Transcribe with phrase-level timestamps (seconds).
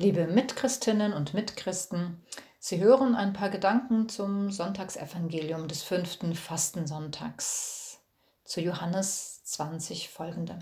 [0.00, 2.24] Liebe Mitchristinnen und Mitchristen,
[2.60, 7.98] Sie hören ein paar Gedanken zum Sonntagsevangelium des fünften Fastensonntags
[8.44, 10.60] zu Johannes 20 folgende.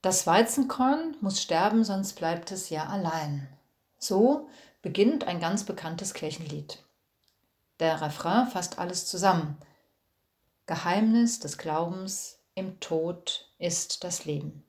[0.00, 3.46] Das Weizenkorn muss sterben, sonst bleibt es ja allein.
[3.98, 4.48] So
[4.80, 6.82] beginnt ein ganz bekanntes Kirchenlied.
[7.78, 9.58] Der Refrain fasst alles zusammen.
[10.64, 14.65] Geheimnis des Glaubens im Tod ist das Leben.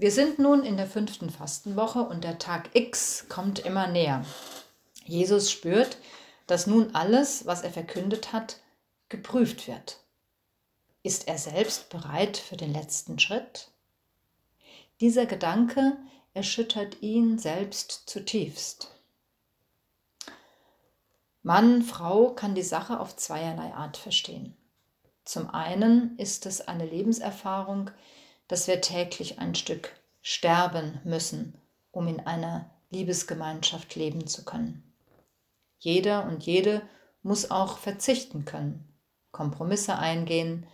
[0.00, 4.24] Wir sind nun in der fünften Fastenwoche und der Tag X kommt immer näher.
[5.04, 5.98] Jesus spürt,
[6.46, 8.60] dass nun alles, was er verkündet hat,
[9.10, 10.00] geprüft wird.
[11.02, 13.72] Ist er selbst bereit für den letzten Schritt?
[15.02, 15.98] Dieser Gedanke
[16.32, 18.96] erschüttert ihn selbst zutiefst.
[21.42, 24.56] Mann, Frau kann die Sache auf zweierlei Art verstehen.
[25.26, 27.90] Zum einen ist es eine Lebenserfahrung,
[28.50, 31.54] dass wir täglich ein Stück sterben müssen,
[31.92, 34.82] um in einer Liebesgemeinschaft leben zu können.
[35.78, 36.82] Jeder und jede
[37.22, 38.92] muss auch verzichten können,
[39.30, 40.66] Kompromisse eingehen,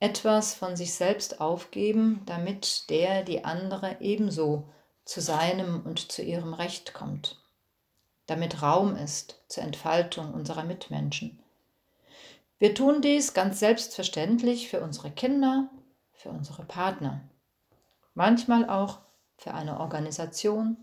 [0.00, 4.66] etwas von sich selbst aufgeben, damit der, die andere ebenso
[5.04, 7.36] zu seinem und zu ihrem Recht kommt,
[8.24, 11.38] damit Raum ist zur Entfaltung unserer Mitmenschen.
[12.58, 15.68] Wir tun dies ganz selbstverständlich für unsere Kinder,
[16.18, 17.20] für unsere Partner,
[18.14, 18.98] manchmal auch
[19.36, 20.76] für eine Organisation,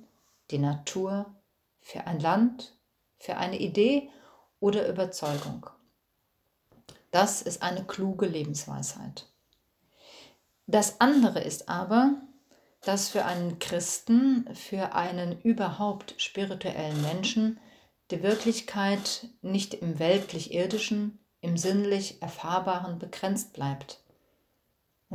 [0.49, 1.25] die Natur,
[1.81, 2.77] für ein Land,
[3.19, 4.09] für eine Idee
[4.61, 5.69] oder Überzeugung.
[7.11, 9.27] Das ist eine kluge Lebensweisheit.
[10.67, 12.13] Das andere ist aber,
[12.81, 17.59] dass für einen Christen, für einen überhaupt spirituellen Menschen
[18.09, 24.04] die Wirklichkeit nicht im weltlich-irdischen, im sinnlich Erfahrbaren begrenzt bleibt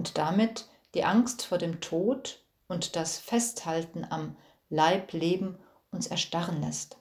[0.00, 4.34] und damit die Angst vor dem Tod und das Festhalten am
[4.70, 5.58] Leibleben
[5.90, 6.96] uns erstarren lässt.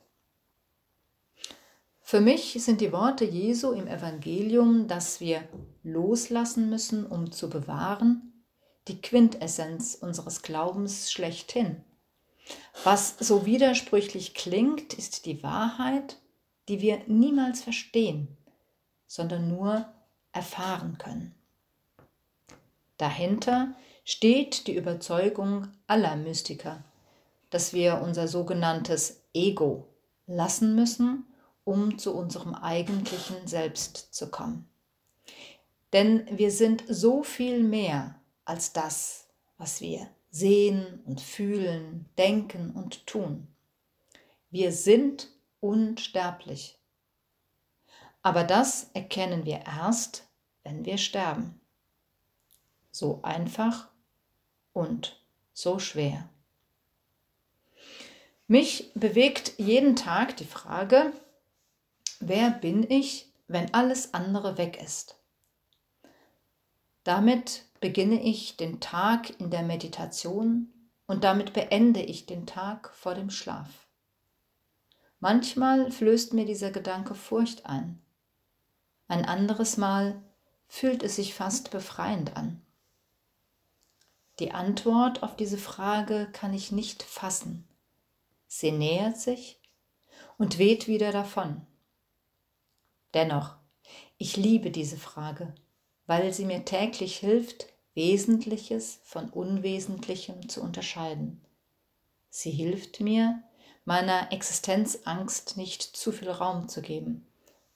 [2.01, 5.47] Für mich sind die Worte Jesu im Evangelium, dass wir
[5.81, 8.43] loslassen müssen, um zu bewahren,
[8.89, 11.81] die Quintessenz unseres Glaubens schlechthin.
[12.83, 16.17] Was so widersprüchlich klingt, ist die Wahrheit,
[16.67, 18.35] die wir niemals verstehen,
[19.07, 19.85] sondern nur
[20.33, 21.38] erfahren können.
[22.99, 26.83] Dahinter steht die Überzeugung aller Mystiker,
[27.49, 29.87] dass wir unser sogenanntes Ego
[30.27, 31.25] lassen müssen,
[31.63, 34.69] um zu unserem eigentlichen Selbst zu kommen.
[35.93, 43.07] Denn wir sind so viel mehr als das, was wir sehen und fühlen, denken und
[43.07, 43.47] tun.
[44.49, 45.29] Wir sind
[45.61, 46.77] unsterblich.
[48.21, 50.27] Aber das erkennen wir erst,
[50.63, 51.58] wenn wir sterben
[52.99, 53.87] so einfach
[54.73, 55.23] und
[55.53, 56.29] so schwer.
[58.47, 61.13] Mich bewegt jeden Tag die Frage,
[62.19, 65.15] wer bin ich, wenn alles andere weg ist?
[67.03, 70.73] Damit beginne ich den Tag in der Meditation
[71.07, 73.87] und damit beende ich den Tag vor dem Schlaf.
[75.19, 78.01] Manchmal flößt mir dieser Gedanke Furcht ein.
[79.07, 80.21] Ein anderes Mal
[80.67, 82.61] fühlt es sich fast befreiend an.
[84.39, 87.67] Die Antwort auf diese Frage kann ich nicht fassen.
[88.47, 89.59] Sie nähert sich
[90.37, 91.65] und weht wieder davon.
[93.13, 93.55] Dennoch,
[94.17, 95.53] ich liebe diese Frage,
[96.07, 101.41] weil sie mir täglich hilft, Wesentliches von Unwesentlichem zu unterscheiden.
[102.29, 103.43] Sie hilft mir,
[103.83, 107.27] meiner Existenzangst nicht zu viel Raum zu geben,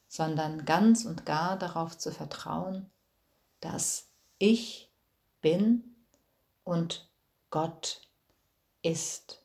[0.08, 2.90] sondern ganz und gar darauf zu vertrauen,
[3.60, 4.08] dass
[4.38, 4.90] ich
[5.42, 5.93] bin
[6.64, 7.10] und
[7.50, 8.02] Gott
[8.82, 9.44] ist.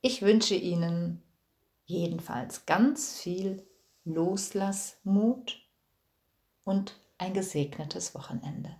[0.00, 1.22] Ich wünsche Ihnen
[1.86, 3.64] jedenfalls ganz viel
[4.04, 5.62] Loslassmut
[6.64, 8.76] und ein gesegnetes Wochenende.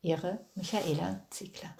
[0.00, 1.74] Ihre Michaela Ziegler.